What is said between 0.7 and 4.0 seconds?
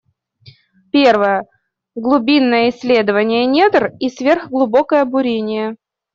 Первая— глубинное исследование недр